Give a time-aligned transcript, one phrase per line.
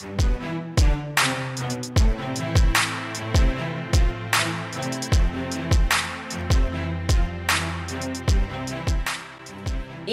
[0.00, 0.06] E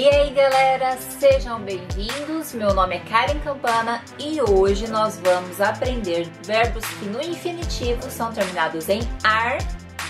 [0.09, 2.53] aí galera, sejam bem-vindos.
[2.53, 8.33] Meu nome é Karen Campana e hoje nós vamos aprender verbos que no infinitivo são
[8.33, 9.59] terminados em ar,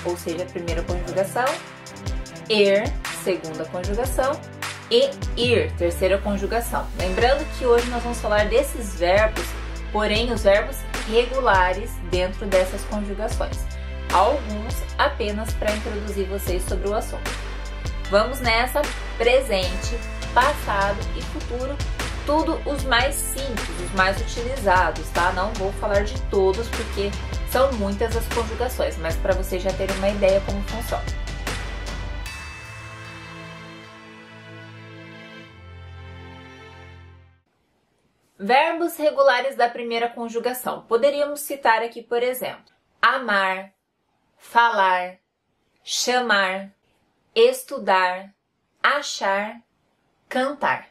[0.05, 1.45] ou seja, primeira conjugação,
[2.49, 2.85] er,
[3.25, 4.39] segunda conjugação
[4.89, 6.87] e ir, terceira conjugação.
[6.97, 9.43] Lembrando que hoje nós vamos falar desses verbos,
[9.95, 10.75] porém os verbos
[11.07, 13.57] regulares dentro dessas conjugações.
[14.11, 17.31] Alguns apenas para introduzir vocês sobre o assunto.
[18.11, 18.81] Vamos nessa
[19.17, 19.97] presente,
[20.33, 21.77] passado e futuro,
[22.25, 25.31] tudo os mais simples, os mais utilizados, tá?
[25.31, 27.09] Não vou falar de todos porque
[27.49, 31.24] são muitas as conjugações, mas para vocês já terem uma ideia como funciona.
[38.45, 40.85] Verbos regulares da primeira conjugação.
[40.85, 42.71] Poderíamos citar aqui, por exemplo,
[43.01, 43.73] amar,
[44.37, 45.17] falar,
[45.83, 46.71] chamar,
[47.33, 48.35] estudar,
[48.83, 49.63] achar,
[50.29, 50.89] cantar.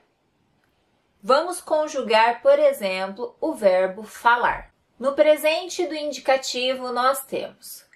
[1.22, 4.74] Vamos conjugar, por exemplo, o verbo falar.
[4.98, 7.86] No presente do indicativo, nós temos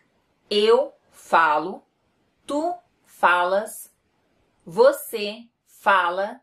[0.48, 1.84] eu falo,
[2.46, 3.92] tu falas,
[4.64, 6.40] você fala,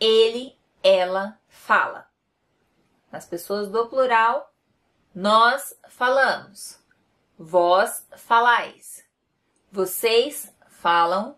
[0.00, 2.11] ele, ela fala.
[3.12, 4.50] Nas pessoas do plural,
[5.14, 6.82] nós falamos,
[7.38, 9.06] vós falais,
[9.70, 11.36] vocês falam,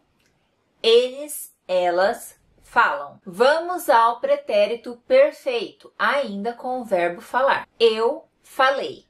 [0.81, 3.21] eles, elas falam.
[3.27, 7.69] Vamos ao pretérito perfeito, ainda com o verbo falar.
[7.79, 9.07] Eu falei.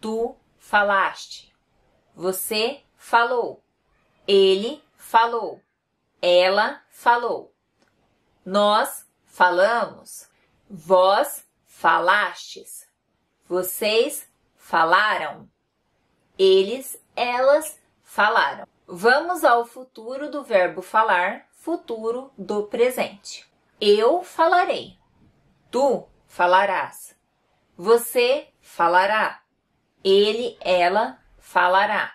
[0.00, 1.54] Tu falaste.
[2.14, 3.62] Você falou.
[4.26, 5.60] Ele falou.
[6.22, 7.54] Ela falou.
[8.44, 10.28] Nós falamos.
[10.68, 11.43] Vós
[11.84, 12.88] falastes.
[13.46, 15.50] Vocês falaram.
[16.38, 18.66] Eles, elas falaram.
[18.86, 23.46] Vamos ao futuro do verbo falar, futuro do presente.
[23.78, 24.98] Eu falarei.
[25.70, 27.14] Tu falarás.
[27.76, 29.42] Você falará.
[30.02, 32.14] Ele, ela falará.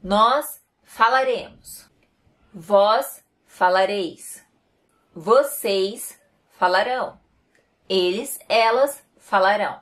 [0.00, 1.90] Nós falaremos.
[2.54, 4.46] Vós falareis.
[5.12, 6.16] Vocês
[6.50, 7.18] falarão.
[7.88, 9.80] Eles, elas falarão.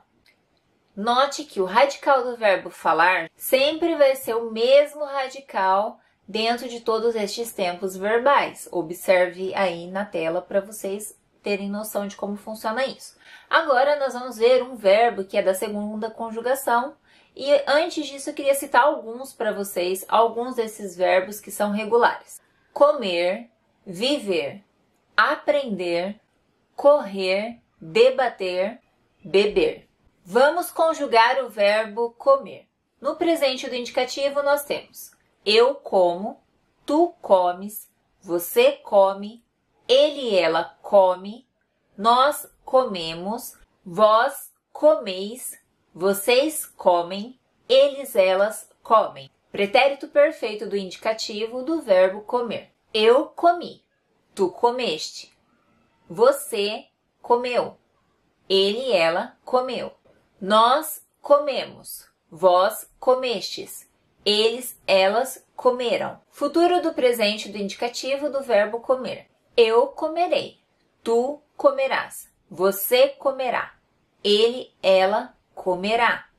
[0.95, 6.79] Note que o radical do verbo falar sempre vai ser o mesmo radical dentro de
[6.79, 8.67] todos estes tempos verbais.
[8.71, 13.15] Observe aí na tela para vocês terem noção de como funciona isso.
[13.49, 16.95] Agora nós vamos ver um verbo que é da segunda conjugação
[17.35, 22.41] e antes disso eu queria citar alguns para vocês, alguns desses verbos que são regulares.
[22.73, 23.49] Comer,
[23.85, 24.63] viver,
[25.15, 26.19] aprender,
[26.75, 28.79] correr, debater,
[29.23, 29.87] beber.
[30.23, 32.67] Vamos conjugar o verbo comer.
[32.99, 35.17] No presente do indicativo, nós temos
[35.49, 36.43] eu como,
[36.85, 37.89] tu comes,
[38.21, 39.41] você come,
[39.87, 41.47] ele e ela come,
[41.97, 45.57] nós comemos, vós comeis,
[45.95, 47.39] vocês comem,
[47.69, 49.31] eles elas comem.
[49.49, 52.73] Pretérito perfeito do indicativo do verbo comer.
[52.93, 53.81] Eu comi,
[54.35, 55.33] tu comeste,
[56.09, 56.87] você
[57.27, 57.77] comeu,
[58.47, 59.91] ele e ela comeu.
[60.39, 63.85] Nós comemos, vós comestes,
[64.23, 66.21] eles, elas comeram.
[66.31, 69.29] Futuro do presente do indicativo do verbo comer.
[69.57, 70.61] Eu comerei,
[71.03, 73.75] tu comerás, você comerá,
[74.23, 76.29] ele, ela comerá.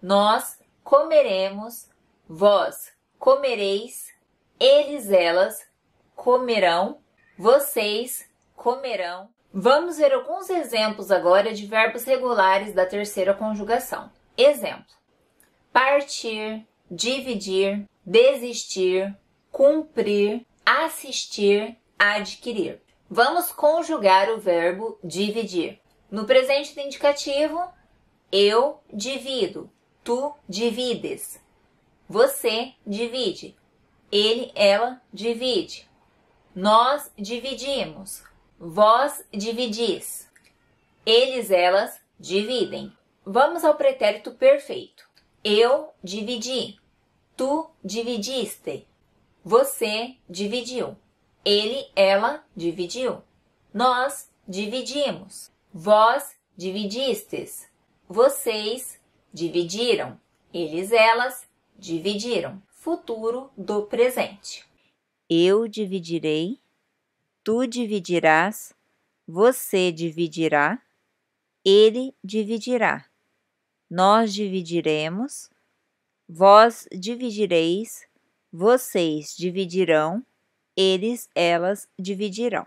[0.00, 1.86] Nós comeremos,
[2.26, 4.10] vós comereis,
[4.58, 5.68] eles, elas
[6.16, 7.02] comerão,
[7.36, 8.26] vocês
[8.56, 14.10] comerão, Vamos ver alguns exemplos agora de verbos regulares da terceira conjugação.
[14.36, 14.94] Exemplo:
[15.72, 19.16] partir, dividir, desistir,
[19.50, 22.80] cumprir, assistir, adquirir.
[23.08, 25.80] Vamos conjugar o verbo dividir.
[26.08, 27.60] No presente do indicativo,
[28.30, 29.70] eu divido,
[30.04, 31.40] tu divides,
[32.08, 33.56] você divide,
[34.10, 35.88] ele, ela divide,
[36.54, 38.24] nós dividimos,
[38.62, 40.28] Vós dividis.
[41.06, 42.92] Eles, elas dividem.
[43.24, 45.08] Vamos ao pretérito perfeito.
[45.42, 46.78] Eu dividi.
[47.34, 48.86] Tu dividiste.
[49.42, 50.94] Você dividiu.
[51.42, 53.22] Ele, ela dividiu.
[53.72, 55.50] Nós dividimos.
[55.72, 57.66] Vós dividistes.
[58.06, 59.00] Vocês
[59.32, 60.20] dividiram.
[60.52, 61.48] Eles, elas
[61.78, 62.62] dividiram.
[62.68, 64.66] Futuro do presente.
[65.30, 66.60] Eu dividirei
[67.42, 68.74] tu dividirás,
[69.26, 70.78] você dividirá,
[71.64, 73.06] ele dividirá.
[73.90, 75.50] Nós dividiremos,
[76.28, 78.06] vós dividireis,
[78.52, 80.24] vocês dividirão,
[80.76, 82.66] eles, elas dividirão.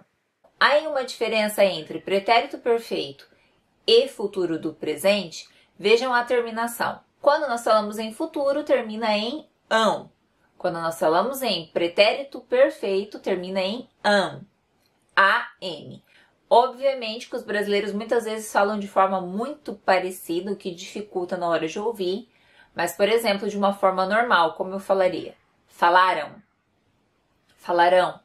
[0.59, 3.27] Há uma diferença entre pretérito perfeito
[3.85, 5.47] e futuro do presente?
[5.77, 7.01] Vejam a terminação.
[7.21, 10.11] Quando nós falamos em futuro, termina em ão.
[10.57, 14.45] Quando nós falamos em pretérito perfeito, termina em am.
[15.15, 16.03] AM.
[16.49, 21.47] Obviamente que os brasileiros muitas vezes falam de forma muito parecida, o que dificulta na
[21.47, 22.29] hora de ouvir.
[22.75, 25.35] Mas, por exemplo, de uma forma normal, como eu falaria?
[25.67, 26.41] Falaram.
[27.55, 28.19] Falarão.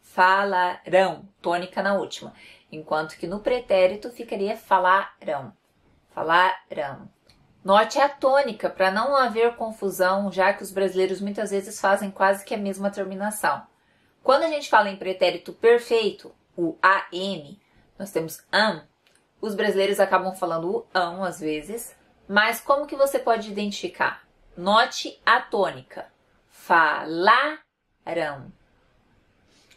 [0.00, 1.28] Falarão.
[1.42, 2.32] Tônica na última.
[2.70, 5.52] Enquanto que no pretérito ficaria falarão.
[6.14, 7.08] Falarão.
[7.64, 12.44] Note a tônica para não haver confusão, já que os brasileiros muitas vezes fazem quase
[12.44, 13.66] que a mesma terminação.
[14.24, 17.60] Quando a gente fala em pretérito perfeito, o AM,
[17.98, 18.82] nós temos am,
[19.38, 21.94] os brasileiros acabam falando o ão às vezes,
[22.26, 24.26] mas como que você pode identificar?
[24.56, 26.10] Note a tônica.
[26.48, 27.30] Falarão.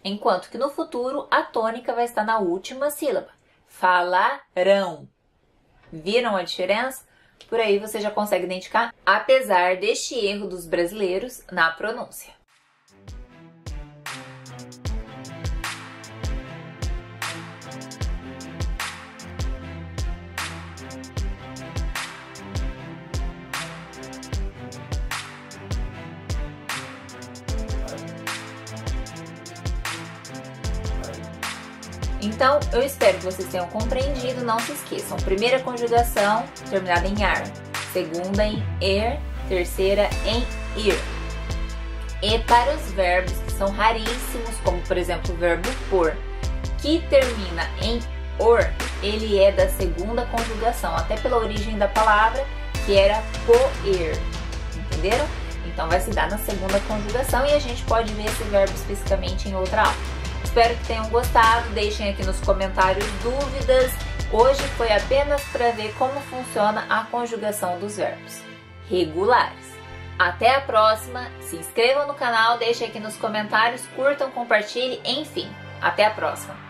[0.01, 3.31] Enquanto que no futuro a tônica vai estar na última sílaba.
[3.67, 5.09] Falarão.
[5.91, 7.05] Viram a diferença?
[7.49, 12.37] Por aí você já consegue identificar, apesar deste erro dos brasileiros na pronúncia.
[32.27, 34.44] Então, eu espero que vocês tenham compreendido.
[34.44, 37.44] Não se esqueçam: primeira conjugação terminada em ar,
[37.94, 40.39] segunda em er, terceira em
[40.77, 41.00] ir.
[42.21, 46.18] E para os verbos que são raríssimos, como por exemplo o verbo por,
[46.79, 48.00] que termina em
[48.39, 48.69] or,
[49.01, 52.44] ele é da segunda conjugação, até pela origem da palavra,
[52.85, 54.18] que era poer.
[54.75, 55.25] Entenderam?
[55.65, 59.47] Então vai se dar na segunda conjugação e a gente pode ver esse verbo especificamente
[59.47, 60.17] em outra aula.
[60.57, 61.69] Espero que tenham gostado.
[61.69, 63.92] Deixem aqui nos comentários dúvidas.
[64.31, 68.42] Hoje foi apenas para ver como funciona a conjugação dos verbos
[68.89, 69.77] regulares.
[70.18, 71.30] Até a próxima.
[71.42, 75.48] Se inscrevam no canal, deixem aqui nos comentários, curtam, compartilhem, enfim.
[75.80, 76.67] Até a próxima.